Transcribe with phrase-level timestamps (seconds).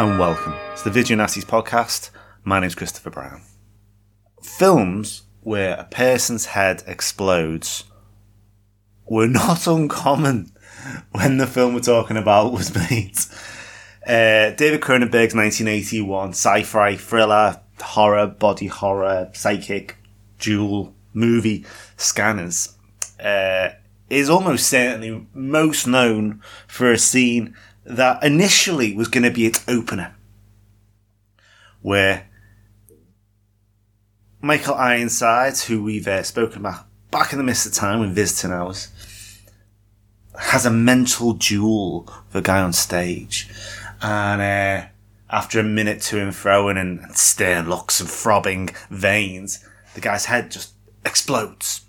[0.00, 2.08] And welcome to the Video Nasties podcast.
[2.42, 3.42] My name's Christopher Brown.
[4.40, 7.84] Films where a person's head explodes
[9.04, 10.52] were not uncommon
[11.10, 13.14] when the film we're talking about was made.
[14.06, 19.98] Uh, David Cronenberg's 1981 sci-fi thriller, horror, body horror, psychic,
[20.38, 21.66] dual movie
[21.98, 22.74] Scanners
[23.22, 23.68] uh,
[24.08, 27.54] is almost certainly most known for a scene
[27.96, 30.14] that initially was going to be its opener,
[31.82, 32.28] where
[34.40, 38.52] Michael Ironside, who we've uh, spoken about back in the midst of time when visiting
[38.52, 38.88] hours,
[40.38, 43.48] has a mental duel with a guy on stage,
[44.00, 44.86] and uh,
[45.28, 50.50] after a minute to and and, and stern looks and throbbing veins, the guy's head
[50.50, 50.72] just
[51.04, 51.82] explodes.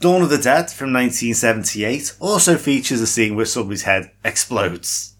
[0.00, 5.16] Dawn of the Dead from 1978 also features a scene where somebody's head explodes.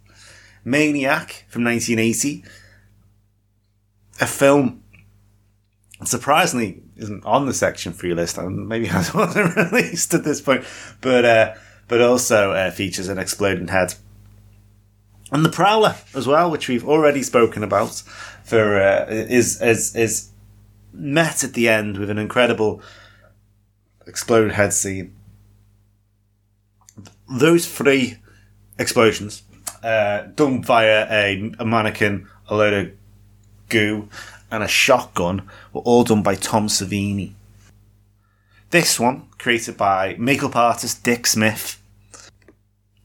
[0.65, 2.45] Maniac from 1980,
[4.21, 4.83] a film
[6.05, 10.65] surprisingly isn't on the section your list, and maybe has wasn't released at this point,
[11.01, 11.55] but uh,
[11.89, 13.95] but also uh, features an exploding head.
[15.33, 18.03] And the Prowler as well, which we've already spoken about,
[18.45, 20.31] for uh, is is is
[20.93, 22.81] met at the end with an incredible
[24.09, 25.15] exploded head scene.
[27.31, 28.17] Those three
[28.79, 29.43] explosions,
[29.83, 32.93] uh, done via a, a mannequin, a load of
[33.69, 34.09] goo,
[34.51, 37.35] and a shotgun, were all done by Tom Savini.
[38.71, 41.81] This one, created by makeup artist Dick Smith,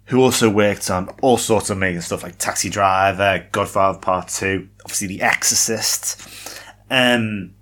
[0.06, 4.68] who also worked on all sorts of amazing stuff like Taxi Driver, Godfather Part 2,
[4.84, 7.54] obviously The Exorcist, um,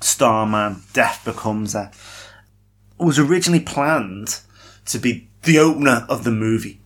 [0.00, 1.90] Starman, Death Becomes Her
[2.98, 4.40] was originally planned
[4.86, 6.80] to be the opener of the movie,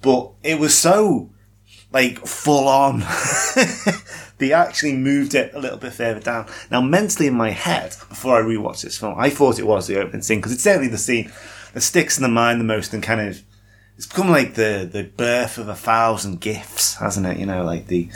[0.00, 1.30] but it was so
[1.92, 3.00] like full on.
[4.38, 6.46] they actually moved it a little bit further down.
[6.70, 10.00] Now, mentally in my head, before I rewatched this film, I thought it was the
[10.00, 11.30] opening scene because it's certainly the scene
[11.74, 13.42] that sticks in the mind the most and kind of
[13.96, 17.38] it's become like the the birth of a thousand gifts, hasn't it?
[17.38, 18.08] You know, like the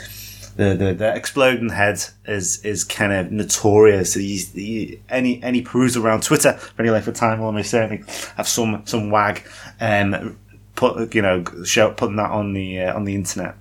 [0.57, 4.15] the, the, the exploding head is is kind of notorious.
[4.15, 8.03] He's, he, any any perusal around Twitter for any length of time will almost certainly
[8.35, 9.47] have some some wag
[9.79, 10.37] um
[10.75, 13.55] put you know show putting that on the uh, on the internet.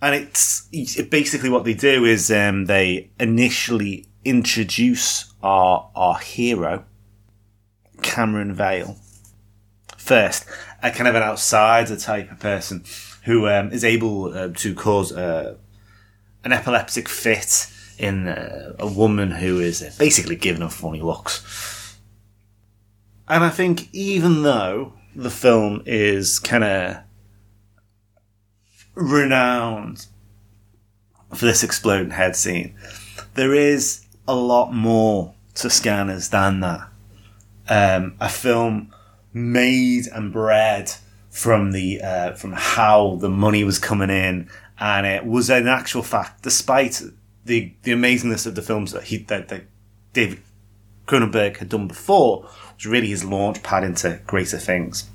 [0.00, 6.84] And it's, it, basically what they do is um, they initially introduce our our hero,
[8.00, 8.96] Cameron Vale,
[9.98, 10.46] first,
[10.82, 12.84] a kind of an outsider type of person
[13.28, 15.54] who um, is able uh, to cause uh,
[16.44, 21.98] an epileptic fit in uh, a woman who is basically given her funny looks.
[23.28, 26.96] And I think even though the film is kind of
[28.94, 30.06] renowned
[31.34, 32.74] for this exploding head scene,
[33.34, 36.88] there is a lot more to Scanners than that.
[37.68, 38.94] Um, a film
[39.34, 40.94] made and bred
[41.38, 44.50] from the uh, from how the money was coming in,
[44.80, 47.00] and it was an actual fact, despite
[47.44, 49.62] the the amazingness of the films that he that, that
[50.12, 50.42] David
[51.06, 55.08] Cronenberg had done before, was really his launch pad into greater things.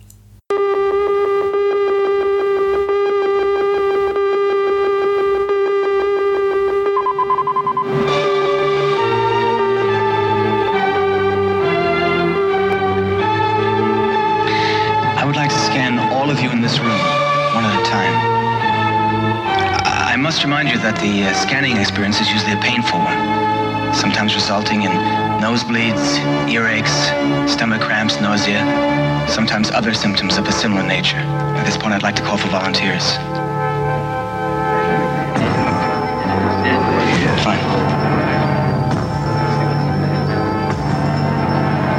[20.44, 24.81] Must remind you that the uh, scanning experience is usually a painful one, sometimes resulting
[24.84, 24.92] in
[25.40, 26.19] nosebleeds,
[26.51, 28.60] earaches, stomach cramps, nausea,
[29.25, 31.24] sometimes other symptoms of a similar nature.
[31.56, 33.16] At this point, I'd like to call for volunteers.
[37.39, 37.63] Fine.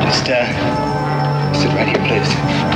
[0.05, 2.74] Just, uh, sit right here, please.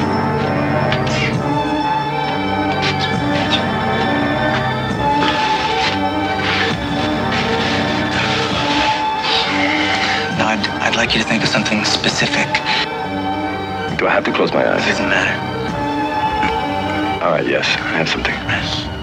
[10.99, 12.49] Like like you to think of something specific.
[13.99, 14.85] Do I have to close my eyes?
[14.85, 15.37] It doesn't matter.
[17.25, 18.98] All right, yes, I have something.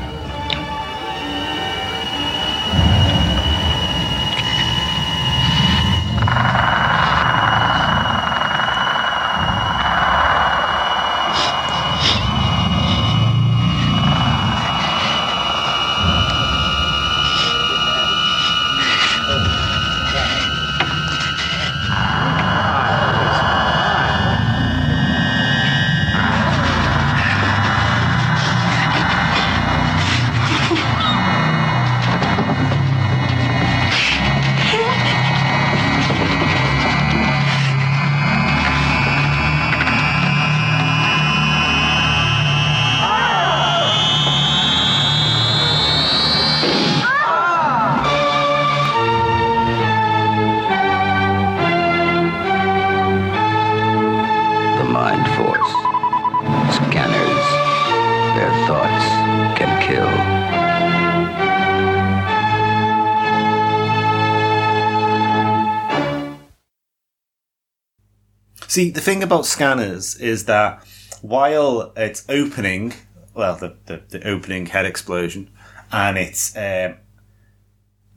[68.75, 70.86] See, the thing about scanners is that
[71.22, 72.92] while it's opening,
[73.33, 75.50] well, the, the, the opening head explosion,
[75.94, 76.98] and it's um,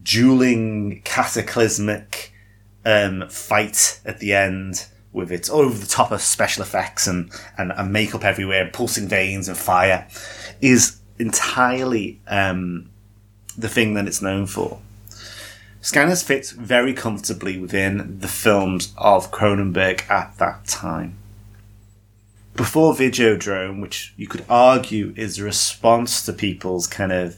[0.02, 2.32] dueling, cataclysmic
[2.84, 7.70] um, fight at the end with its over the top of special effects and, and,
[7.70, 10.08] and makeup everywhere, and pulsing veins and fire,
[10.60, 12.90] is entirely um,
[13.56, 14.80] the thing that it's known for.
[15.80, 21.16] Scanners fits very comfortably within the films of Cronenberg at that time.
[22.56, 27.36] Before Videodrome, which you could argue is a response to people's kind of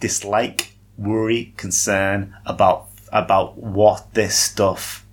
[0.00, 5.04] dislike, worry, concern about about what this stuff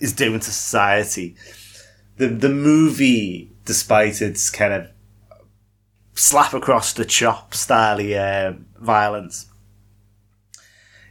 [0.00, 1.36] is doing to society.
[2.16, 4.88] The the movie, despite its kind of
[6.14, 9.46] slap across the chop style uh, violence,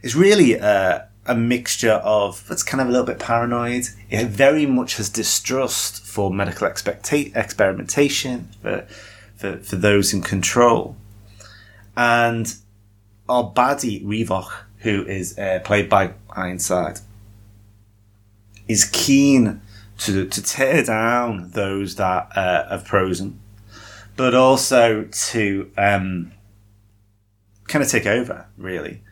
[0.02, 3.88] is really a, a mixture of it's kind of a little bit paranoid.
[4.10, 8.86] It very much has distrust for medical expecta- experimentation for,
[9.36, 10.96] for for those in control,
[11.96, 12.54] and
[13.28, 17.00] our baddie Revok, who is uh, played by Ironside,
[18.68, 19.60] is keen
[19.98, 23.40] to to tear down those that uh, have chosen,
[24.16, 26.32] but also to um,
[27.66, 29.02] kind of take over really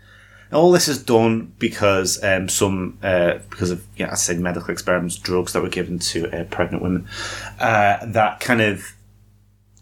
[0.53, 5.17] all this is done because um, some uh, because of yeah, I said medical experiments,
[5.17, 7.09] drugs that were given to uh, pregnant women.
[7.59, 8.93] Uh, that kind of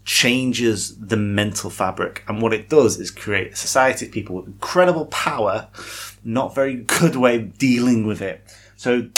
[0.05, 4.47] changes the mental fabric, and what it does is create a society of people with
[4.47, 5.67] incredible power,
[6.23, 8.41] not very good way of dealing with it.
[8.75, 9.09] So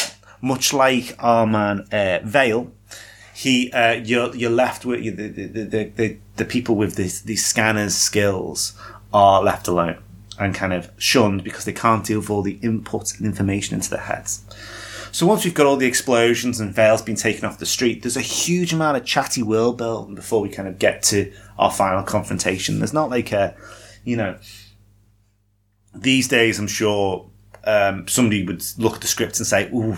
[0.41, 2.71] much like our man uh, Vale,
[3.33, 7.45] he uh, you're you're left with the the, the, the, the people with these these
[7.45, 8.74] scanners skills
[9.13, 9.98] are left alone
[10.39, 13.89] and kind of shunned because they can't deal with all the input and information into
[13.89, 14.43] their heads.
[15.11, 18.21] So once we've got all the explosions and Vale's taken off the street, there's a
[18.21, 22.79] huge amount of chatty world building before we kind of get to our final confrontation.
[22.79, 23.55] There's not like a,
[24.03, 24.38] you know,
[25.93, 27.29] these days I'm sure
[27.63, 29.98] um, somebody would look at the script and say, ooh,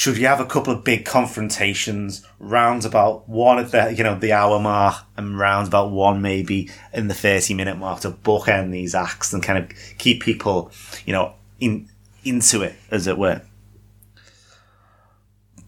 [0.00, 4.18] should you have a couple of big confrontations round about one at the you know
[4.18, 8.70] the hour mark and round about one maybe in the 30 minute mark to bookend
[8.70, 10.72] these acts and kind of keep people
[11.04, 11.86] you know in
[12.24, 13.42] into it as it were?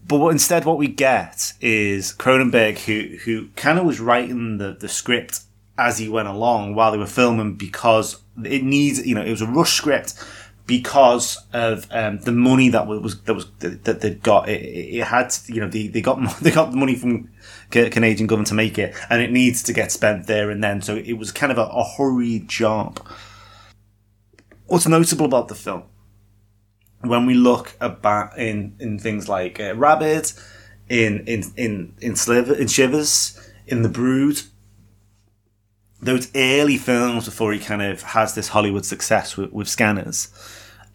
[0.07, 4.73] But what, instead what we get is Cronenberg who who kind of was writing the,
[4.73, 5.41] the script
[5.77, 9.43] as he went along while they were filming because it needs you know it was
[9.43, 10.15] a rush script
[10.65, 14.47] because of um, the money that was that was that they got.
[14.47, 17.29] It, it had you know they, they got they got the money from
[17.71, 20.81] Canadian government to make it, and it needs to get spent there and then.
[20.81, 23.05] So it was kind of a, a hurried job.
[24.67, 25.83] What's notable about the film
[27.01, 30.31] when we look about in in things like uh, Rabid,
[30.89, 34.41] in in in in Sliver, in Shivers, in The Brood,
[36.03, 40.29] those early films before he kind of has this Hollywood success with, with Scanners.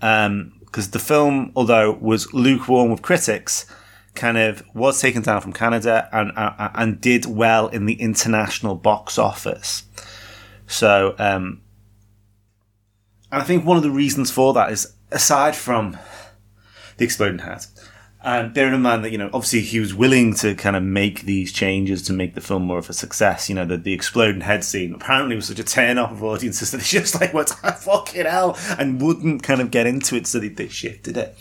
[0.00, 3.66] Because the film, although was lukewarm with critics,
[4.14, 8.74] kind of was taken down from Canada and uh, and did well in the international
[8.74, 9.84] box office.
[10.66, 11.62] So, um,
[13.32, 15.96] and I think one of the reasons for that is aside from
[16.96, 17.66] the exploding hat,
[18.20, 21.22] and bearing in mind that, you know, obviously he was willing to kind of make
[21.22, 23.48] these changes to make the film more of a success.
[23.48, 26.70] You know, the, the exploding head scene apparently was such a turn off of audiences
[26.72, 30.40] that they just like, the fucking hell, and wouldn't kind of get into it, so
[30.40, 31.38] they, they shifted it.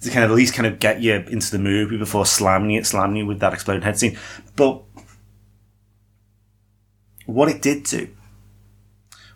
[0.00, 2.86] to kind of at least kind of get you into the movie before slamming it,
[2.86, 4.18] slamming you with that exploding head scene.
[4.56, 4.82] But
[7.26, 8.08] what it did do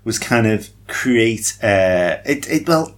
[0.02, 2.48] was kind of create uh, it.
[2.48, 2.96] It well,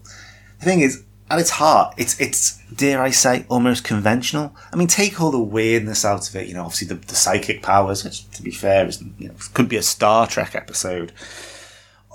[0.61, 4.55] the thing is, at its heart, it's it's dare I say almost conventional.
[4.71, 6.47] I mean, take all the weirdness out of it.
[6.47, 9.67] You know, obviously the, the psychic powers, which to be fair, is you know could
[9.67, 11.11] be a Star Trek episode,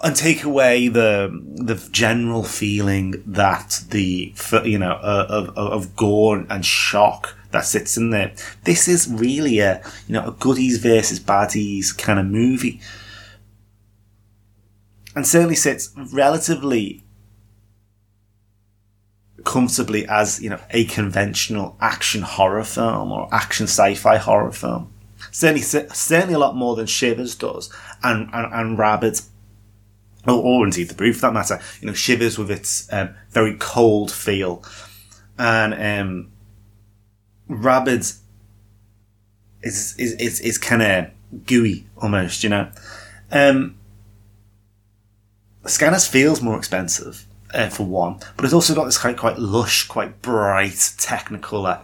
[0.04, 5.96] and take away the the general feeling that the you know uh, of of, of
[5.96, 8.36] gore and shock that sits in there.
[8.66, 12.82] This is really a you know a goodies versus baddies kind of movie,
[15.16, 17.04] and certainly sits relatively
[19.48, 24.94] comfortably as you know a conventional action horror film or action sci-fi horror film.
[25.32, 27.74] Certainly, certainly a lot more than Shivers does,
[28.04, 29.22] and and, and Rabid,
[30.28, 31.62] or, or indeed the Brood for that matter.
[31.80, 34.64] You know, Shivers with its um, very cold feel,
[35.40, 36.32] and um,
[37.48, 38.22] Rabid is
[39.64, 42.44] is is, is kind of gooey almost.
[42.44, 42.72] You know,
[43.32, 43.78] um,
[45.66, 49.88] Scanners feels more expensive uh, for one, but it's also got this quite quite lush,
[49.88, 51.82] quite bright Technicolor.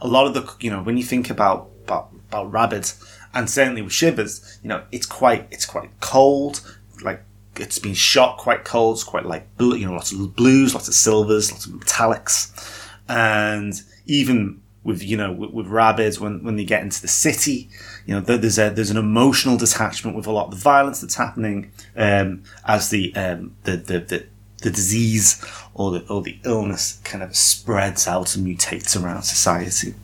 [0.00, 2.90] A lot of the you know when you think about about, about Rabid,
[3.32, 6.60] and certainly with Shivers, you know it's quite it's quite cold,
[7.02, 7.22] like
[7.56, 10.88] it's been shot quite cold, it's quite like blue, you know lots of blues, lots
[10.88, 16.56] of silvers, lots of metallics, and even with you know with, with Rabid when when
[16.56, 17.68] they get into the city,
[18.06, 21.14] you know there's a there's an emotional detachment with a lot of the violence that's
[21.14, 24.26] happening um, as the, um, the the the
[24.64, 25.44] the disease
[25.74, 29.94] or the, or the illness kind of spreads out and mutates around society.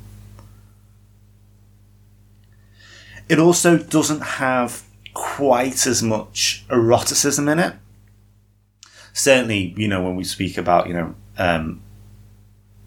[3.29, 7.75] It also doesn't have quite as much eroticism in it.
[9.13, 11.81] Certainly, you know, when we speak about, you know, um,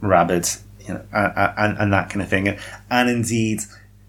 [0.01, 2.57] you know, and, and, and that kind of thing.
[2.89, 3.61] And indeed,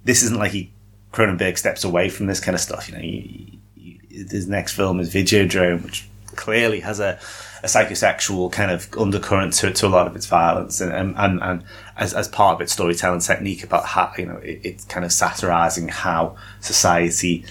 [0.04, 0.71] this isn't like he
[1.12, 2.88] Cronenberg steps away from this kind of stuff.
[2.88, 7.19] You know, he, he, his next film is Videodrome, which clearly has a
[7.64, 11.64] a psychosexual kind of undercurrent to, to a lot of its violence and, and, and
[11.97, 15.11] as, as part of its storytelling technique about how, you know, it, it's kind of
[15.11, 17.43] satirizing how society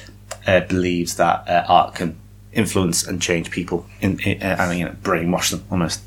[0.46, 2.16] uh, believes that uh, art can
[2.52, 6.00] influence and change people in, in, uh, and, you know, brainwash them almost.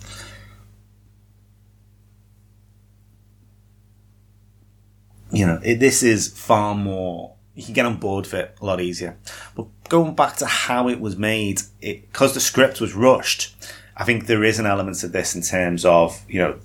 [5.32, 8.64] You know, it, this is far more you can get on board with it a
[8.64, 9.16] lot easier.
[9.56, 13.56] But going back to how it was made, because the script was rushed,
[13.96, 16.58] I think there is an element of this in terms of, you know,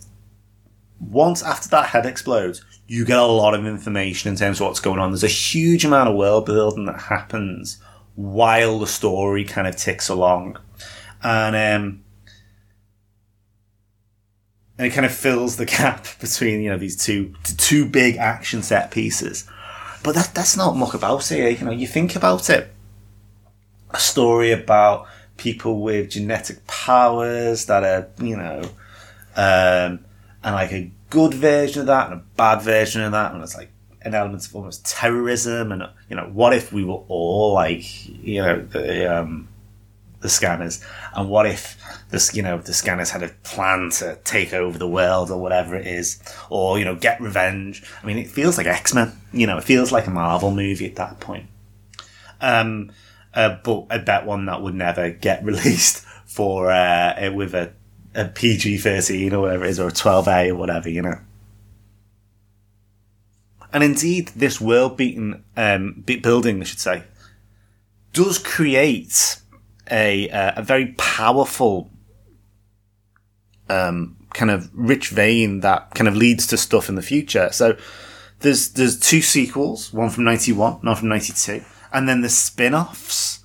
[1.00, 4.82] once after that head explodes, you get a lot of information in terms of what's
[4.82, 5.12] going on.
[5.12, 7.82] There's a huge amount of world building that happens
[8.16, 10.58] while the story kind of ticks along.
[11.24, 12.04] And, um,
[14.78, 18.62] and it kind of fills the gap between, you know, these two, two big action
[18.62, 19.48] set pieces.
[20.04, 21.60] But that, that's not much about it.
[21.60, 22.74] You know, you think about it.
[23.92, 28.62] A story about people with genetic powers that are, you know,
[29.36, 30.06] um,
[30.44, 33.56] and like a good version of that and a bad version of that, and it's
[33.56, 38.08] like an element of almost terrorism, and you know, what if we were all like,
[38.08, 39.48] you know, the um,
[40.22, 40.84] the scanners,
[41.16, 41.78] and what if
[42.10, 45.76] this, you know, the scanners had a plan to take over the world or whatever
[45.76, 47.84] it is, or you know, get revenge.
[48.02, 49.14] I mean, it feels like X Men.
[49.34, 51.48] You know, it feels like a Marvel movie at that point.
[52.40, 52.92] Um,
[53.34, 57.74] uh, but I bet one that would never get released for uh, with a,
[58.14, 61.20] a PG thirteen or whatever it is, or a twelve A or whatever, you know.
[63.74, 67.04] And indeed, this world beating um, building, I should say,
[68.12, 69.38] does create
[69.90, 71.90] a uh, a very powerful
[73.70, 77.50] um, kind of rich vein that kind of leads to stuff in the future.
[77.52, 77.78] So
[78.40, 82.30] there's there's two sequels, one from ninety one, one from ninety two and then the
[82.30, 83.40] spin-offs,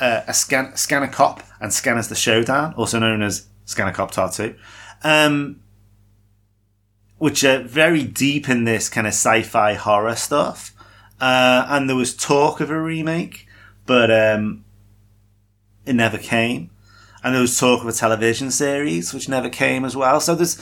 [0.00, 4.54] uh, a Scan- Scanner Cop and Scanners the Showdown, also known as Scanner Cop Tattoo,
[5.02, 5.60] um,
[7.18, 10.72] which are very deep in this kind of sci-fi horror stuff.
[11.20, 13.46] Uh, and there was talk of a remake,
[13.86, 14.63] but um,
[15.86, 16.70] it never came.
[17.22, 20.20] And there was talk of a television series, which never came as well.
[20.20, 20.56] So there's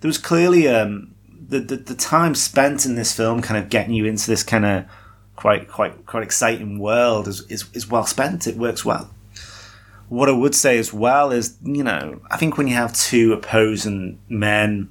[0.00, 3.94] there was clearly um, the, the the time spent in this film, kind of getting
[3.94, 4.84] you into this kind of
[5.36, 8.46] quite quite quite exciting world is, is, is well spent.
[8.46, 9.10] It works well.
[10.08, 13.32] What I would say as well is, you know, I think when you have two
[13.32, 14.90] opposing men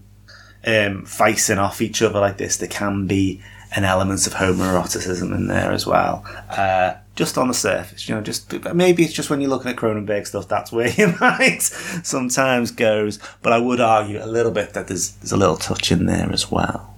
[0.66, 3.42] um, facing off each other like this, there can be
[3.75, 6.25] an element of homoeroticism in there as well.
[6.50, 9.77] Uh, just on the surface, you know, just maybe it's just when you're looking at
[9.77, 13.20] Cronenberg stuff, that's where you might sometimes goes.
[13.41, 16.32] But I would argue a little bit that there's there's a little touch in there
[16.32, 16.96] as well.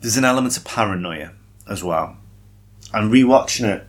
[0.00, 1.32] There's an element of paranoia
[1.68, 2.16] as well.
[2.92, 3.86] And rewatching it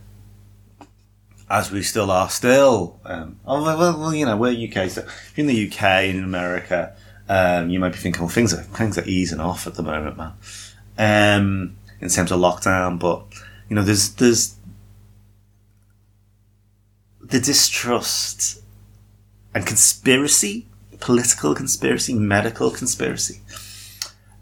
[1.48, 2.98] as we still are still.
[3.04, 4.90] Um, oh, well, well, you know, we're UK.
[4.90, 6.96] So in the UK, and in America,
[7.28, 10.16] um, you might be thinking, well, things are things are easing off at the moment,
[10.16, 10.32] man.
[10.98, 13.24] Um, in terms of lockdown, but
[13.68, 14.56] you know, there's there's
[17.28, 18.62] the distrust
[19.54, 20.66] and conspiracy,
[21.00, 23.40] political conspiracy, medical conspiracy,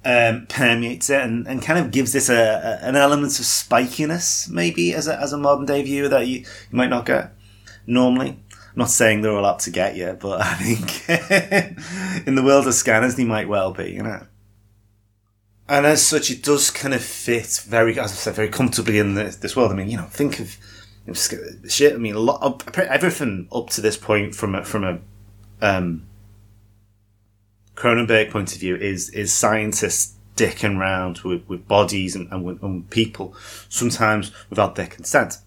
[0.05, 4.49] um, permeates it and, and kind of gives this a, a, an element of spikiness,
[4.49, 7.33] maybe as a, as a modern day viewer that you, you might not get
[7.87, 8.39] normally.
[8.53, 11.09] I'm not saying they're all out to get you, but I think
[12.27, 14.27] in the world of scanners, they might well be, you know.
[15.69, 19.15] And as such, it does kind of fit very, as I said, very comfortably in
[19.15, 19.73] this world.
[19.73, 20.57] I mean, you know, think of
[21.15, 21.95] shit.
[21.95, 24.99] I mean, a lot of everything up to this point from a, from a
[25.61, 26.07] um,
[27.75, 32.63] Cronenberg point of view is is scientists dicking around with, with bodies and, and, with,
[32.63, 33.35] and people,
[33.69, 35.39] sometimes without their consent.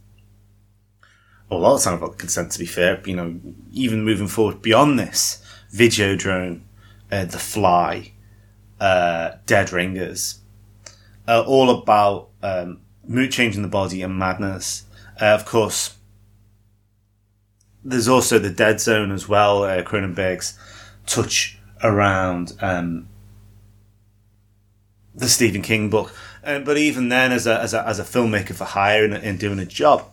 [1.49, 3.01] Well, a lot of time without consent, to be fair.
[3.05, 3.39] You know,
[3.71, 6.61] even moving forward beyond this, Videodrome,
[7.11, 8.13] uh, The Fly,
[8.79, 10.39] uh, Dead Ringers,
[11.27, 14.85] uh, all about um, mood changing the body and madness.
[15.21, 15.95] Uh, of course,
[17.83, 19.63] there's also the Dead Zone as well.
[19.63, 20.57] Uh, Cronenberg's
[21.05, 23.07] touch around um,
[25.15, 28.53] the Stephen King book, uh, but even then, as a as a, as a filmmaker
[28.53, 30.05] for hire and, and doing a job,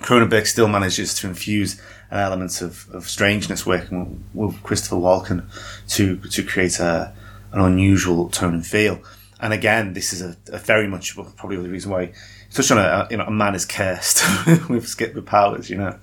[0.00, 5.44] Cronenberg still manages to infuse an element of, of strangeness working with, Christopher Walken
[5.88, 7.12] to to create a
[7.52, 9.00] an unusual tone and feel.
[9.40, 12.12] And again, this is a, a very much probably the reason why
[12.52, 14.22] touched on a, you know a man is cursed
[14.68, 15.98] with with powers, you know,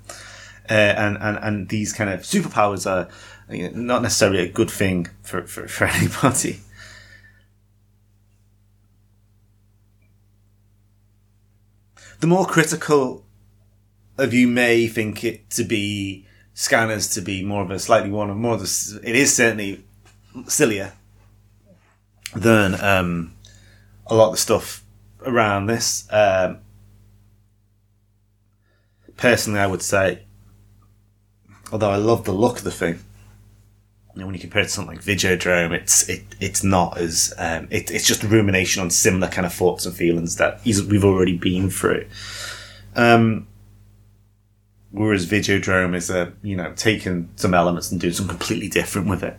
[0.70, 3.10] uh, and and and these kind of superpowers are
[3.53, 6.60] you know, not necessarily a good thing for for, for anybody.
[12.20, 13.25] The more critical
[14.18, 18.29] of you may think it to be scanners to be more of a slightly one
[18.29, 19.84] of more of the, it is certainly
[20.48, 20.94] sillier
[22.34, 23.34] than um,
[24.08, 24.85] a lot of the stuff
[25.25, 26.07] around this.
[26.11, 26.59] Um,
[29.18, 30.24] personally, I would say,
[31.72, 33.00] although I love the look of the thing,
[34.14, 37.33] you know, when you compare it to something like Videodrome, it's it it's not as
[37.38, 41.38] um, it, it's just rumination on similar kind of thoughts and feelings that we've already
[41.38, 42.05] been through.
[42.96, 43.48] Um,
[44.92, 49.22] whereas Videodrome is a you know taking some elements and doing something completely different with
[49.22, 49.38] it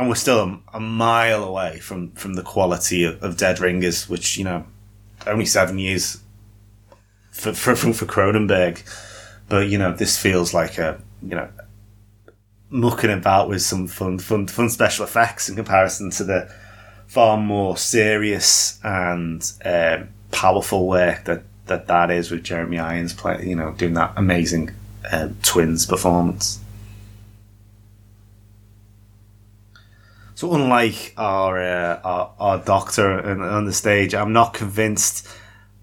[0.00, 4.08] and we're still a, a, mile away from, from the quality of, of, Dead Ringers,
[4.08, 4.64] which you know,
[5.26, 6.22] only seven years
[7.30, 8.82] for for for Cronenberg,
[9.48, 11.48] but you know, this feels like a you know,
[12.70, 16.50] mucking about with some fun fun fun special effects in comparison to the
[17.06, 23.48] far more serious and um, powerful work that, that that is with Jeremy Irons playing,
[23.48, 24.70] you know, doing that amazing
[25.12, 26.60] um, twins performance.
[30.40, 35.28] So unlike our uh, our, our, doctor on the stage, I'm not convinced,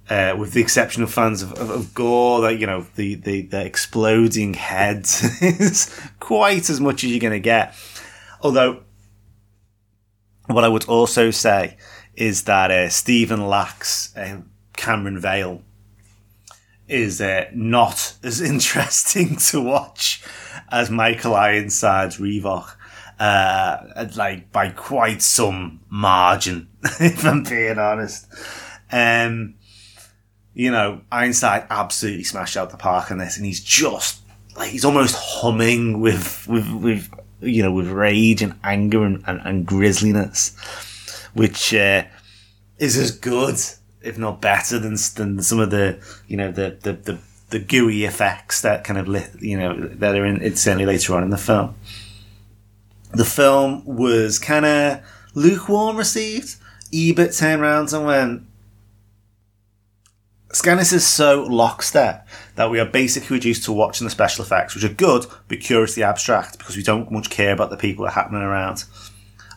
[0.09, 3.43] uh, with the exception of fans of, of, of, gore, that you know the, the,
[3.43, 7.75] the exploding heads is quite as much as you're going to get.
[8.41, 8.81] Although,
[10.47, 11.77] what I would also say
[12.15, 14.41] is that uh, Stephen Lack's uh,
[14.75, 15.61] Cameron Vale
[16.87, 20.23] is uh, not as interesting to watch
[20.71, 22.76] as Michael Ironside's Revok
[23.19, 28.27] uh, like by quite some margin, if I'm being honest.
[28.91, 29.55] Um,
[30.53, 34.21] you know, Ironside absolutely smashed out the park on this, and he's just
[34.55, 39.39] like he's almost humming with with with you know with rage and anger and, and,
[39.43, 40.55] and grisliness,
[41.33, 42.03] which uh,
[42.77, 43.55] is as good,
[44.01, 48.05] if not better, than than some of the you know the the the, the gooey
[48.05, 51.29] effects that kind of lit, you know that are in it certainly later on in
[51.29, 51.75] the film
[53.11, 55.01] the film was kind of
[55.33, 56.55] lukewarm received.
[56.93, 58.43] Ebert turned around and went,
[60.53, 64.83] Scanners is so lockstep that we are basically reduced to watching the special effects, which
[64.85, 68.21] are good, but curiously abstract because we don't much care about the people that are
[68.21, 68.85] happening around.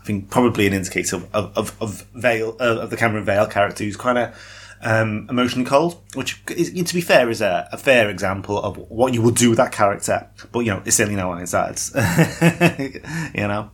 [0.01, 3.85] I think probably an indicator of, of, of Vale, uh, of the Cameron Vale character
[3.85, 4.35] who's kind of
[4.83, 9.13] um, emotionally cold, which is, to be fair is a, a, fair example of what
[9.13, 10.29] you would do with that character.
[10.53, 13.71] But you know, it's certainly no insides, you know.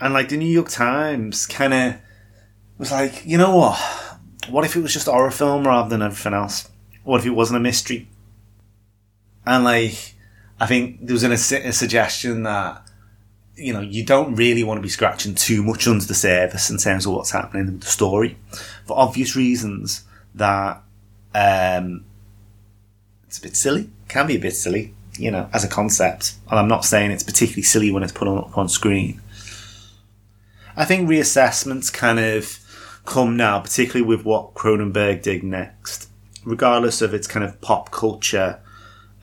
[0.00, 1.94] And like the New York Times kind of
[2.78, 3.78] was like, you know what,
[4.48, 6.68] what if it was just a horror film rather than everything else?
[7.04, 8.08] What if it wasn't a mystery?
[9.44, 10.14] And like,
[10.60, 12.86] I think there was an, a suggestion that
[13.56, 16.78] you know you don't really want to be scratching too much under the surface in
[16.78, 18.36] terms of what's happening in the story,
[18.86, 20.04] for obvious reasons.
[20.34, 20.82] That
[21.34, 22.04] um,
[23.26, 26.34] it's a bit silly, can be a bit silly, you know, as a concept.
[26.50, 29.20] And I'm not saying it's particularly silly when it's put on on screen.
[30.74, 32.58] I think reassessments kind of
[33.04, 36.08] come now, particularly with what Cronenberg did next,
[36.44, 38.60] regardless of its kind of pop culture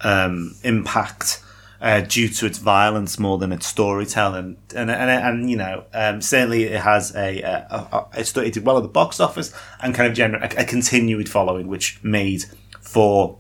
[0.02, 1.44] um, impact.
[1.82, 6.22] Uh, due to its violence more than its storytelling, and and, and you know, um,
[6.22, 9.96] certainly it has a, a, a, a, it did well at the box office and
[9.96, 12.44] kind of generate a, continued following, which made
[12.82, 13.38] for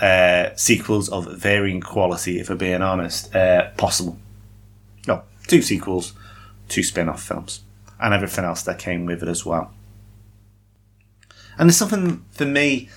[0.00, 4.16] uh, sequels of varying quality, if we're being honest, uh, possible.
[5.06, 6.14] No, two sequels,
[6.68, 7.64] two spin off films,
[8.00, 9.74] and everything else that came with it as well.
[11.58, 12.88] And there's something for me,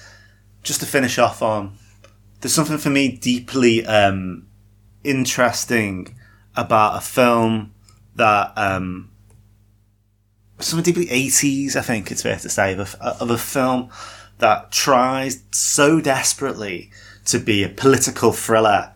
[0.63, 1.77] just to finish off on,
[2.39, 4.47] there's something for me deeply um,
[5.03, 6.15] interesting
[6.55, 7.73] about a film
[8.15, 8.53] that.
[8.55, 9.11] Um,
[10.63, 13.89] something deeply 80s, I think it's fair to say, of a, of a film
[14.37, 16.91] that tries so desperately
[17.25, 18.91] to be a political thriller,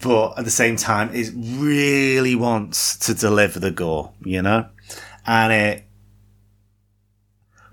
[0.00, 4.68] but at the same time, it really wants to deliver the gore, you know?
[5.26, 5.84] And it,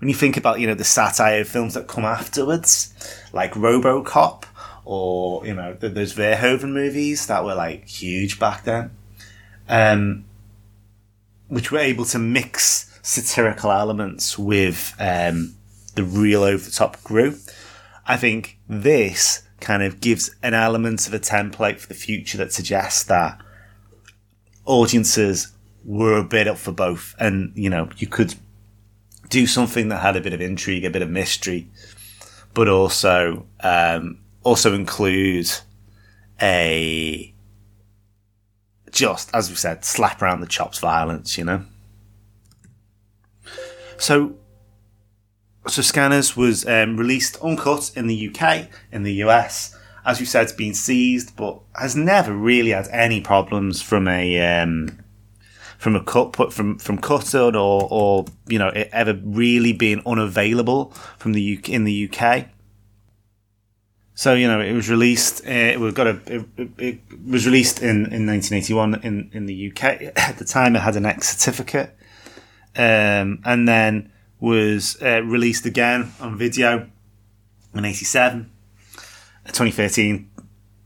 [0.00, 2.92] when you think about, you know, the satire films that come afterwards,
[3.32, 4.44] like Robocop,
[4.86, 8.92] or, you know, those Verhoeven movies that were like huge back then,
[9.68, 10.24] um,
[11.48, 15.54] which were able to mix satirical elements with, um,
[15.96, 17.36] the real over the top group.
[18.06, 22.52] I think this kind of gives an element of a template for the future that
[22.52, 23.40] suggests that
[24.64, 25.52] audiences
[25.84, 27.14] were a bit up for both.
[27.18, 28.34] And, you know, you could
[29.30, 31.68] do something that had a bit of intrigue, a bit of mystery,
[32.54, 35.50] but also, um, also include
[36.40, 37.34] a
[38.92, 41.64] just, as we said, slap around the chops violence, you know?
[43.98, 44.36] So
[45.66, 49.76] so Scanners was um, released uncut in the UK, in the US.
[50.04, 54.40] As you said, it's been seized, but has never really had any problems from a
[54.40, 55.00] um,
[55.76, 60.02] from a cut put from from cutted or or you know it ever really being
[60.06, 62.50] unavailable from the UK in the UK.
[64.16, 65.46] So you know it was released.
[65.46, 66.20] Uh, we've got a.
[66.26, 69.84] It, it, was released in, in 1981 in in the UK.
[70.16, 71.94] At the time, it had an X certificate,
[72.74, 76.88] um, and then was uh, released again on video
[77.74, 78.50] in 87,
[79.48, 80.30] 2013,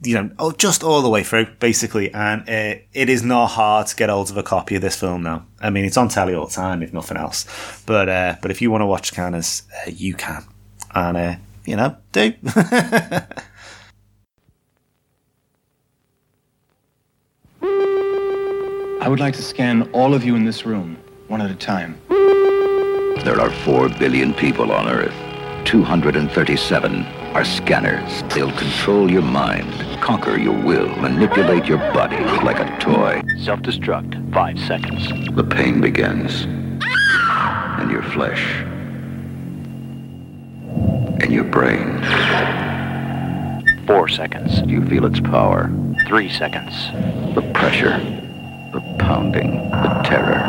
[0.03, 2.13] you know, just all the way through, basically.
[2.13, 5.23] And uh, it is not hard to get hold of a copy of this film
[5.23, 5.47] now.
[5.61, 7.47] I mean, it's on telly all the time, if nothing else.
[7.87, 10.45] But uh, but if you want to watch Scanners, uh, you can.
[10.93, 12.33] And, uh, you know, do.
[19.01, 21.99] I would like to scan all of you in this room, one at a time.
[23.25, 25.15] There are 4 billion people on Earth.
[25.65, 28.23] 237 are scanners.
[28.35, 33.23] They'll control your mind, conquer your will, manipulate your body like a toy.
[33.39, 34.33] Self-destruct.
[34.33, 35.09] Five seconds.
[35.35, 36.47] The pain begins.
[37.81, 38.70] and your flesh.
[41.31, 41.87] In your brain.
[43.87, 44.69] Four seconds.
[44.69, 45.71] You feel its power.
[46.09, 46.75] Three seconds.
[47.37, 48.01] The pressure.
[48.73, 49.53] The pounding.
[49.71, 50.43] The terror.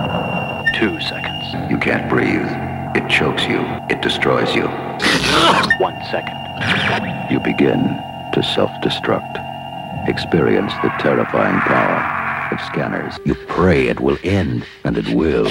[0.80, 1.70] Two seconds.
[1.70, 2.50] You can't breathe.
[2.98, 3.62] It chokes you.
[3.92, 4.64] It destroys you.
[5.78, 6.40] One second.
[7.30, 7.84] You begin
[8.34, 10.10] to self-destruct.
[10.10, 13.20] Experience the terrifying power of scanners.
[13.24, 15.46] You pray it will end, and it will.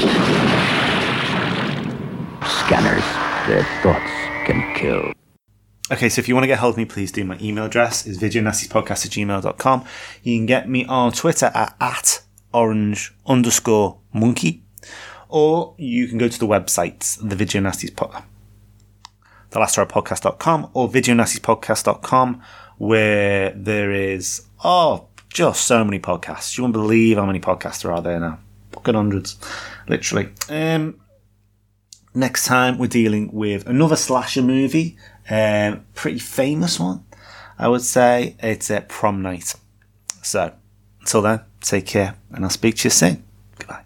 [2.65, 3.05] Scanners.
[3.47, 4.11] Their thoughts
[4.45, 5.13] can kill.
[5.93, 7.25] Okay, so if you want to get hold of me, please do.
[7.25, 9.85] My email address is videonastyspodcast at gmail.com.
[10.23, 12.23] You can get me on Twitter at, at
[12.53, 14.63] orange underscore monkey
[15.29, 18.23] or you can go to the website, the Video Nasties pod,
[19.51, 22.43] podcast.com or videonastyspodcast.com
[22.79, 26.57] where there is, oh, just so many podcasts.
[26.57, 28.39] You won't believe how many podcasts there are there now.
[28.73, 29.39] Fucking hundreds,
[29.89, 30.29] literally.
[30.49, 31.01] Um,
[32.15, 34.97] next time we're dealing with another slasher movie,
[35.31, 37.05] um, pretty famous one,
[37.59, 38.37] I would say.
[38.41, 39.55] It's uh, Prom Night.
[40.23, 40.53] So,
[41.01, 43.23] until then, take care and I'll speak to you soon.
[43.59, 43.85] Goodbye.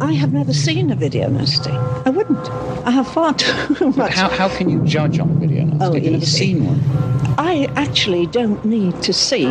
[0.00, 1.70] I have never seen a video nasty.
[1.70, 2.48] I wouldn't.
[2.86, 4.12] I have far too much.
[4.12, 5.84] How, how can you judge on a video nasty?
[5.84, 6.38] Oh, You've never easy.
[6.38, 6.80] seen one.
[7.38, 9.46] I actually don't need to see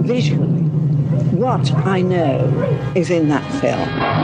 [0.00, 0.59] visually
[1.40, 4.19] what I know is in that film.